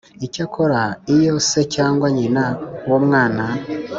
[0.25, 0.81] Icyakora
[1.15, 2.45] iyo se cyangwa nyina
[2.89, 3.43] w umwana